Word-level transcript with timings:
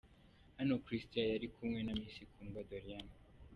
Hano 0.57 0.73
Christian 0.85 1.27
yari 1.33 1.47
kumwe 1.55 1.79
na 1.83 1.93
Miss 1.99 2.17
Kundwa 2.31 2.61
Doriane. 2.69 3.13